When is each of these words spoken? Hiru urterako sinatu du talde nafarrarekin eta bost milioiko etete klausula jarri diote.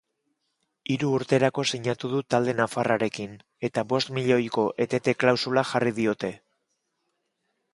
Hiru 0.93 1.09
urterako 1.17 1.65
sinatu 1.75 2.09
du 2.13 2.21
talde 2.35 2.55
nafarrarekin 2.61 3.35
eta 3.69 3.83
bost 3.93 4.11
milioiko 4.19 4.65
etete 4.87 5.15
klausula 5.25 5.65
jarri 5.75 5.95
diote. 6.01 6.33